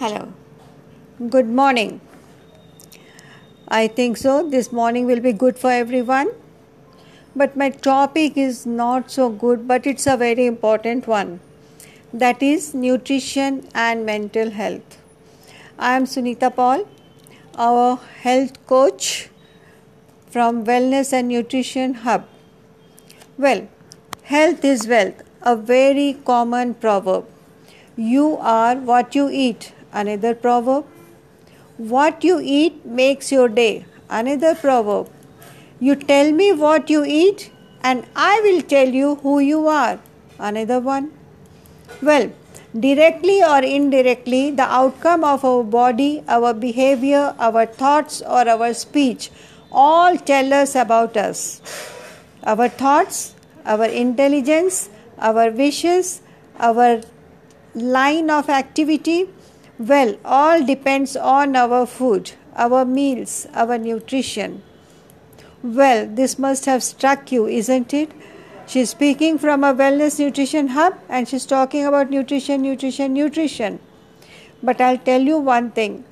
[0.00, 0.32] Hello.
[1.28, 2.00] Good morning.
[3.66, 4.48] I think so.
[4.48, 6.28] This morning will be good for everyone.
[7.34, 11.40] But my topic is not so good, but it's a very important one.
[12.12, 14.98] That is nutrition and mental health.
[15.76, 16.86] I am Sunita Paul,
[17.56, 19.30] our health coach
[20.30, 22.28] from Wellness and Nutrition Hub.
[23.36, 23.66] Well,
[24.22, 27.26] health is wealth, a very common proverb.
[27.96, 30.86] You are what you eat, another proverb.
[31.76, 35.10] What you eat makes your day, another proverb.
[35.80, 37.50] You tell me what you eat,
[37.82, 40.00] and I will tell you who you are,
[40.38, 41.12] another one.
[42.02, 42.32] Well,
[42.78, 49.30] directly or indirectly, the outcome of our body, our behavior, our thoughts, or our speech
[49.70, 51.60] all tell us about us.
[52.44, 56.22] Our thoughts, our intelligence, our wishes,
[56.58, 57.02] our
[57.74, 59.28] line of activity,
[59.78, 64.62] well, all depends on our food, our meals, our nutrition.
[65.62, 68.10] Well, this must have struck you, isn't it?
[68.66, 73.78] She's speaking from a wellness nutrition hub and she's talking about nutrition, nutrition, nutrition.
[74.62, 76.04] But I'll tell you one thing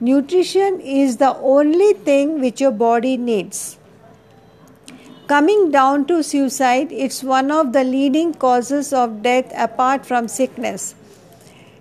[0.00, 3.78] nutrition is the only thing which your body needs.
[5.26, 10.94] Coming down to suicide, it's one of the leading causes of death apart from sickness.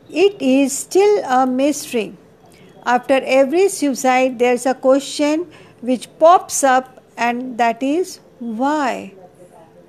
[0.10, 2.16] It is still a mystery.
[2.86, 5.48] After every suicide, there's a question
[5.82, 9.14] which pops up, and that is why?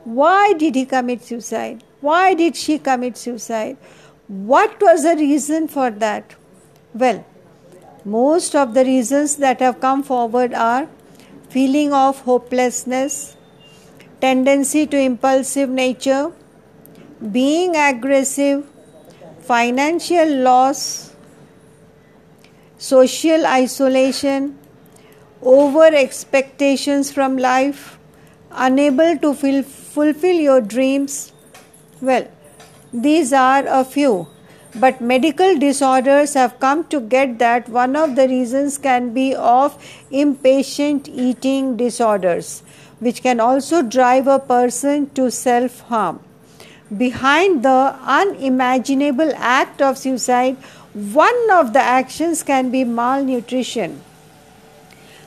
[0.04, 1.84] Why did he commit suicide?
[2.00, 3.76] Why did she commit suicide?
[4.26, 6.34] What was the reason for that?
[6.94, 7.24] Well,
[8.04, 10.88] most of the reasons that have come forward are
[11.50, 13.36] feeling of hopelessness,
[14.20, 16.32] tendency to impulsive nature,
[17.32, 18.66] being aggressive,
[19.48, 21.14] financial loss,
[22.76, 24.58] social isolation,
[25.42, 27.98] over expectations from life,
[28.50, 31.32] unable to feel, fulfill your dreams.
[32.00, 32.28] Well,
[32.92, 34.26] these are a few.
[34.74, 39.82] But medical disorders have come to get that one of the reasons can be of
[40.10, 42.62] impatient eating disorders
[43.00, 46.20] which can also drive a person to self harm.
[46.96, 50.56] Behind the unimaginable act of suicide,
[50.94, 54.00] one of the actions can be malnutrition.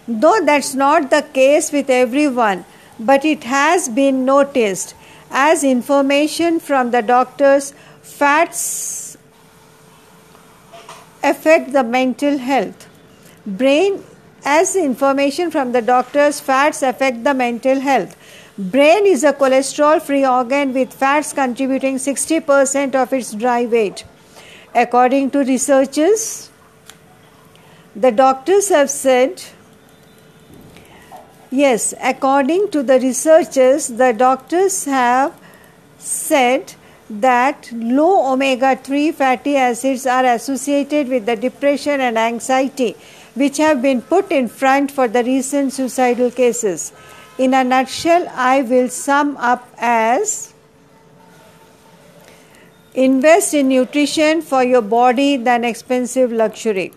[0.08, 2.66] Though that's not the case with everyone,
[3.00, 4.96] but it has been noticed
[5.30, 9.18] as information from the doctors, fats
[11.24, 12.90] affect the mental health.
[13.46, 14.04] Brain
[14.44, 18.16] as information from the doctors, fats affect the mental health.
[18.70, 24.04] Brain is a cholesterol free organ with fats contributing 60% of its dry weight.
[24.76, 26.52] According to researchers,
[27.96, 29.42] the doctors have said,
[31.50, 35.34] yes, according to the researchers, the doctors have
[35.98, 36.76] said
[37.10, 42.96] that low omega 3 fatty acids are associated with the depression and anxiety
[43.34, 46.94] which have been put in front for the recent suicidal cases.
[47.44, 50.54] In a nutshell, I will sum up as
[52.94, 56.94] invest in nutrition for your body than expensive luxury.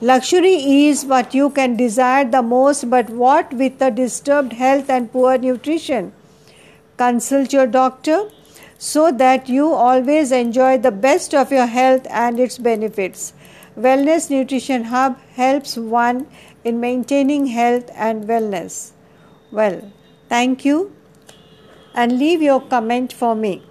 [0.00, 0.54] Luxury
[0.84, 5.36] is what you can desire the most, but what with the disturbed health and poor
[5.36, 6.10] nutrition?
[6.96, 8.30] Consult your doctor
[8.78, 13.34] so that you always enjoy the best of your health and its benefits.
[13.78, 16.26] Wellness Nutrition Hub helps one
[16.64, 18.92] in maintaining health and wellness.
[19.52, 19.92] Well,
[20.30, 20.92] thank you
[21.94, 23.62] and leave your comment for me.